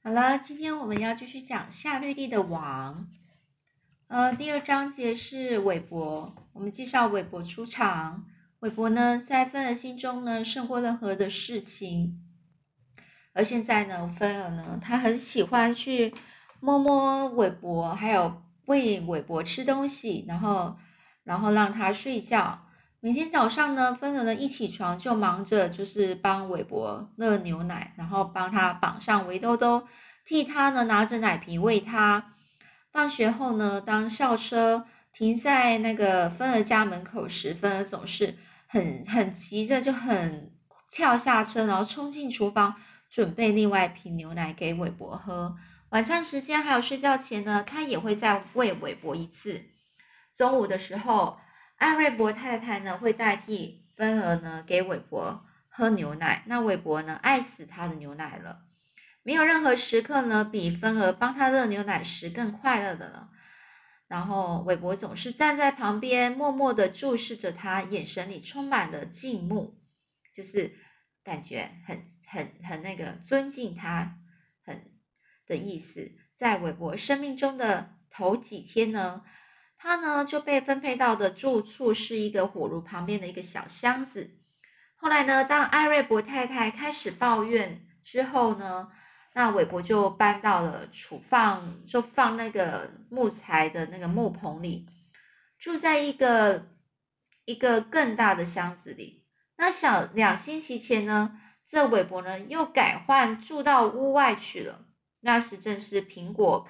[0.00, 3.08] 好了，今天我们要继续讲夏绿蒂的王。
[4.06, 8.24] 呃，第二章节是韦伯，我们介绍韦伯出场。
[8.60, 12.24] 韦伯呢，在芬儿心中呢，胜过任何的事情。
[13.32, 16.14] 而现在呢，芬儿呢，他很喜欢去
[16.60, 20.76] 摸摸韦伯，还有喂韦伯吃东西，然后，
[21.24, 22.66] 然后让他睡觉。
[23.00, 29.86] 每天早上呢，芬儿呢一起床就忙着就是帮韦伯热牛奶，然后帮他把上围兜兜，
[30.24, 32.34] 替他呢拿着奶瓶喂他。
[32.90, 40.52] 放学后呢，当校车停在那个芬儿家门口时，芬儿总是很很急着，就很
[40.90, 42.74] 跳下车，然后冲进厨房
[43.08, 45.56] 准备另外一瓶牛奶给韦伯喝。
[45.90, 49.64] 晚上时间还有睡觉前呢，他也会再喂韦伯一次。
[50.36, 51.38] 中午的时候。
[51.78, 58.62] 艾瑞伯太太呢会代替芬儿呢给韦伯喝牛奶，那韦伯呢爱死他的牛奶了，
[59.22, 63.30] 没有任何时刻呢比芬儿帮他热牛奶时更快乐的了。
[64.06, 69.80] 然后韦伯总是站在旁边默默的注视着他，眼神里充满了敬慕，
[70.32, 70.74] 就是
[71.22, 74.18] 感觉很很很那个尊敬他，
[74.64, 74.92] 很
[75.46, 76.12] 的意思。
[76.34, 79.22] 在韦伯生命中的头几天呢。
[79.80, 84.36] 他呢就被分配到的住处是一个火炉旁边的一个小箱子。
[84.96, 88.88] 后来呢，当艾瑞博太太开始抱怨之后呢，
[89.38, 94.84] 那韦伯就搬到了储放，就放那个木材的那个木棚里，
[95.56, 96.66] 住在一个
[97.44, 99.24] 一个更大的箱子里。
[99.56, 104.86] 那小两星期前呢，这韦伯呢又改换住到屋外去了。
[105.20, 106.66] 那时正是苹果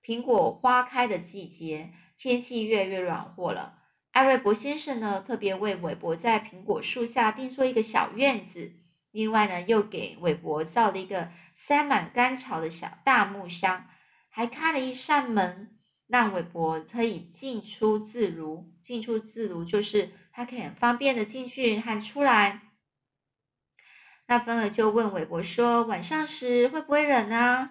[0.00, 1.92] 苹果花开的季节。
[2.16, 3.80] 天气越来越暖和了，
[4.12, 8.74] 艾瑞伯先生呢特别为韦伯在苹果树下定做一个小院子，
[9.12, 13.86] 另外呢又给韦伯造了一个塞满干草的小大木箱，
[14.28, 18.72] 还开了一扇门，让韦伯可以进出自如。
[18.82, 22.62] 进出自如就是他可以很方便的进去和出来。
[24.26, 27.70] 那芬儿就问韦伯说：“晚上时会不会冷呢？”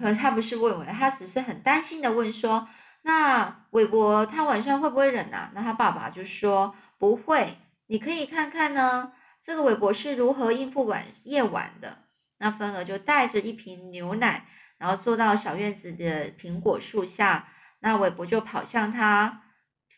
[0.00, 2.68] 可他不是问我，他只是很担心的问说
[3.02, 12.04] ：“那韦伯他晚上会不会冷啊？”那他爸爸就说：“不会，你可以看看呢，这个韦伯是如何应付晚夜晚的。”
[12.38, 17.48] 那芬儿就带着一瓶牛奶，然后坐到小院子的苹果树下。
[17.78, 19.42] 那韦伯就跑向他，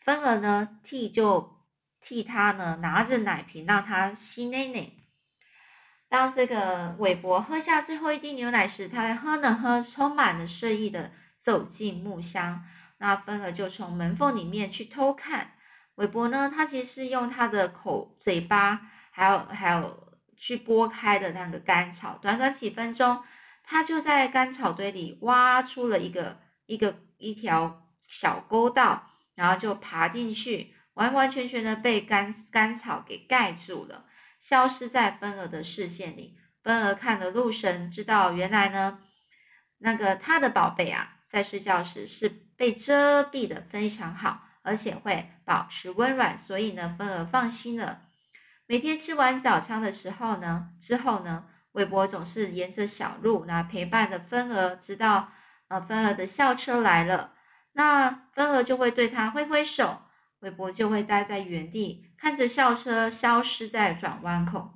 [0.05, 1.65] 芬儿呢替就
[1.99, 4.91] 替他呢拿着奶瓶让他吸奶奶。
[6.07, 12.63] 当这个韦伯喝下最后一滴牛奶时，他会喝呢喝，充满了睡意的走进木箱。
[12.99, 15.55] 那芬儿就从门缝里面去偷看。
[15.99, 18.79] 韦伯呢，他其实是用他的口、嘴巴，
[19.11, 22.17] 还有还有去拨开的那个干草。
[22.21, 23.21] 短短几分钟，
[23.63, 34.05] 他就在干草堆里挖出了一个一个一条小沟道，然后就爬进去，完完全全的被干干草给盖住了。
[34.39, 36.37] 消失在芬儿的视线里。
[36.63, 38.99] 芬儿看了入神，知道原来呢，
[39.79, 48.01] 那个他的宝贝啊，在睡觉时是被遮蔽的非常好，而且会保持温暖，所以呢，芬儿放心了。
[48.67, 55.31] 每天吃完早餐的时候呢，之后呢，韦伯总是沿着小路那陪伴着芬儿，直到
[55.69, 57.33] 呃芬儿的校车来了，
[57.73, 60.01] 那芬儿就会对他挥挥手。
[60.41, 64.73] 韦伯就会待在原地，看着校车消失在转弯口。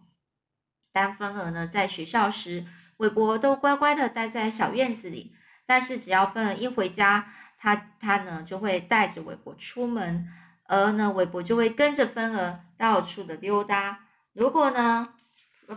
[0.92, 2.66] 当芬儿呢在学校时，
[2.98, 5.36] 韦伯都乖乖的待在小院子里。
[5.66, 7.32] 但是只要芬儿一回家，
[7.64, 10.28] 他他呢就会带着韦伯出门，
[10.66, 14.02] 而呢韦伯就会跟着芬儿到处的溜达。
[14.34, 15.14] 如果呢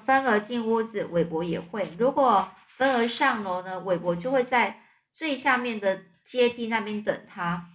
[0.05, 4.83] 芬儿进屋子，韦伯也会；如果芬儿上楼呢，韦伯就会在
[5.15, 7.69] 最下面的阶梯那边等他。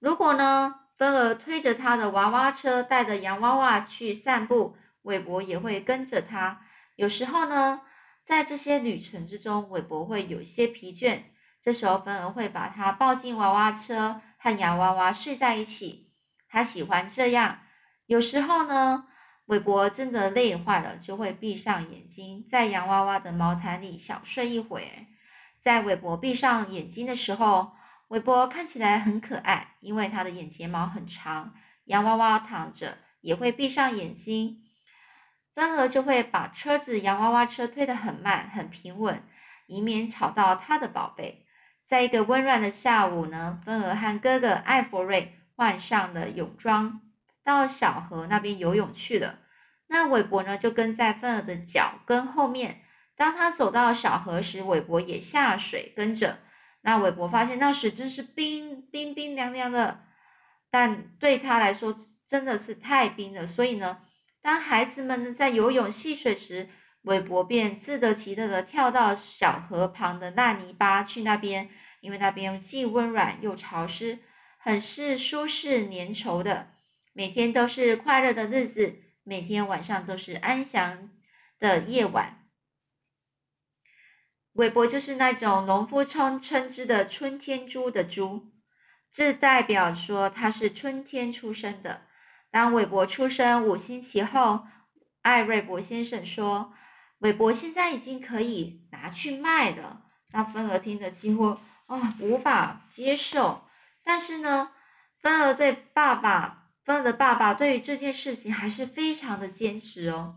[0.00, 0.80] 如果呢？
[0.96, 4.78] 芬儿推着他的娃娃车，带着洋娃娃去散步。
[5.02, 6.62] 韦伯也会跟着他。
[6.94, 7.82] 有时候呢，
[8.22, 11.20] 在这些旅程之中，韦伯会有些疲倦。
[11.66, 16.12] 这时候，芬儿会把他抱进娃娃车，和洋娃娃睡在一起。
[16.48, 17.58] 他喜欢这样。
[18.06, 19.08] 有时候呢，
[19.46, 25.06] 韦伯真的累坏了，就会闭上眼睛，在洋娃娃的毛毯里小睡一会儿。
[25.58, 27.72] 在韦伯闭上眼睛的时候，
[28.10, 31.52] 韦伯看起来很可爱，因为他的眼睫毛很长。
[31.86, 34.62] 洋娃娃躺着也会闭上眼睛，
[35.52, 39.20] 芬儿就会把车子洋娃娃车推得很慢、很平稳，
[39.66, 41.42] 以免吵到他的宝贝。
[41.86, 47.00] 在一个温暖的下午呢，芬儿和哥哥艾弗瑞换上了泳装，
[47.44, 49.38] 到小河那边游泳去了。
[49.86, 52.80] 那韦伯呢，就跟在芬儿的脚跟后面，
[53.14, 56.38] 当他走到小河时，韦伯也下水跟着。
[56.80, 60.00] 那韦伯发现那水真是冰冰冰凉凉的，
[60.68, 61.96] 但对他来说
[62.26, 63.46] 真的是太冰了。
[63.46, 63.98] 所以呢，
[64.42, 66.68] 当孩子们呢在游泳戏水时，
[67.06, 71.70] 韦伯便自得其乐的跳到小河旁的烂泥巴去那边，
[72.00, 74.18] 因为那边既温软又潮湿，
[74.58, 76.72] 很是舒适粘稠的。
[77.12, 81.10] 每天都是快乐的日子，每天晚上都是安详
[81.60, 82.48] 的夜晚。
[84.54, 88.50] 韦伯就是那种农夫称称之的春天猪的猪，
[89.12, 92.02] 这代表说他是春天出生的。
[92.50, 94.66] 当韦伯出生五星期后，
[95.22, 96.74] 艾瑞伯先生说
[97.18, 100.02] ：“韦伯现在已经可以拿去卖了。”
[100.32, 103.62] 那芬儿听得几乎啊无法接受。
[104.04, 104.70] 但是呢，
[105.20, 110.36] 芬儿对爸爸，芬儿的爸爸对于这件事情还是非常的坚持哦。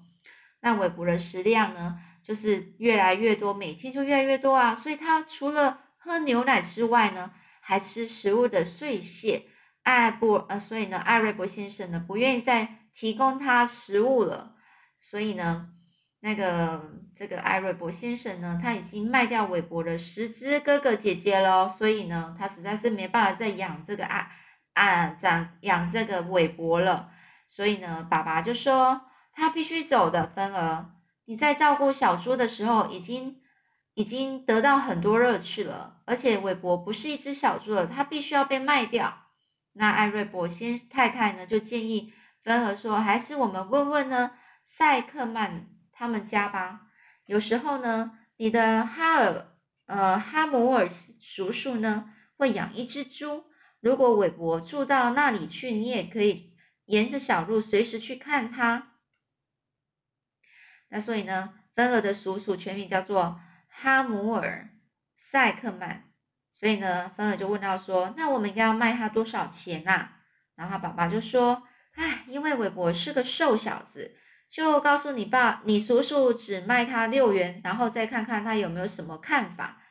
[0.61, 1.99] 那韦伯的食量呢？
[2.21, 4.75] 就是越来越多，每天就越来越多啊！
[4.75, 9.47] 所以他除了喝牛奶之外呢，还吃食物的碎屑。
[9.81, 14.55] 艾布呃，所以呢，艾瑞伯先生呢不愿意再提供他食物了。
[14.99, 15.69] 所以呢，
[16.21, 16.81] 那个
[17.16, 21.69] 这个艾瑞博先生呢，他已经卖掉韦伯的十只哥哥姐姐了。
[21.69, 24.30] 所以呢，他实在是没办法再养这个啊
[24.74, 27.12] 啊长养这个韦伯了。
[27.48, 29.01] 所以呢，爸爸就说
[29.31, 30.92] 他必须走的，芬儿。
[31.25, 33.42] 你在照顾小猪的时候，已经
[33.94, 36.01] 已经得到很多乐趣了。
[36.06, 39.13] 而且韦伯不是一只小猪了，它必须要被卖掉。
[39.74, 42.12] 那艾瑞伯先太太呢，就建议
[42.44, 44.31] 芬儿说：“还是我们问问呢，
[44.63, 45.68] 塞克曼
[46.00, 46.88] 他们家吧。
[47.25, 53.48] 有时候呢，你的哈尔呃哈姆尔叔叔呢会养一只猪。
[53.81, 56.56] 如果韦伯住到那里去，你也可以
[56.86, 58.94] 沿着小路随时去看他。”
[60.88, 64.69] 那所以呢，芬尔的叔叔全名叫做哈姆尔
[65.18, 66.13] 塞克曼，
[66.54, 70.12] 所以呢，芬尔就问到说：“那我们应该要卖他多少钱呐？”
[70.56, 71.63] 然后他爸爸就说
[71.96, 74.16] ：“哎，因为韦伯是个瘦小子，
[74.50, 79.81] 就告诉你爸，你叔叔只卖他六元，然后再看看他有没有什么看法。”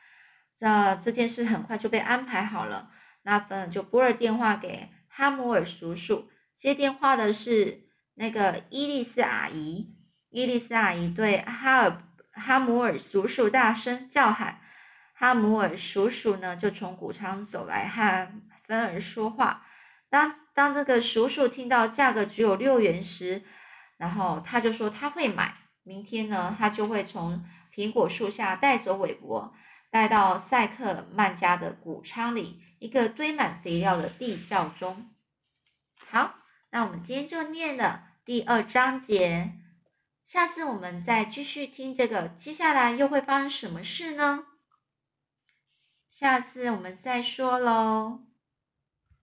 [0.57, 2.91] 这这件事很快就被安排好了。
[3.23, 7.83] 那芬儿就拨了电话给哈姆尔叔叔，接电话的是
[8.15, 9.95] 那个伊丽丝阿姨。
[10.29, 12.03] 伊丽丝阿姨对哈尔
[12.33, 14.59] 哈姆尔叔叔大声叫喊，
[15.13, 18.29] 哈姆尔叔叔呢就从谷仓走来和
[18.67, 19.65] 芬儿说话。
[20.09, 23.43] 当当这个叔叔听到价格只有六元时，
[23.99, 25.53] 然后他就说他会买，
[25.83, 29.53] 明天呢他就会从苹果树下带走韦伯，
[29.91, 35.11] 带到塞克曼家的谷仓里一个堆满肥料的地窖中。
[35.97, 36.35] 好，
[36.69, 39.51] 那我们今天就念了第二章节。
[40.25, 44.45] 下次我们再继续听这个，接下来又会发生什么事呢？
[46.09, 48.28] 下次我们再说喽。